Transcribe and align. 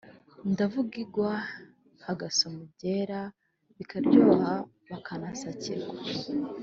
ndavugako 0.51 0.97
igwa 1.03 1.33
hagasoma 2.05 2.59
byera 2.73 3.19
bikaryoha 3.77 4.51
bakanasakirwa 4.89 5.95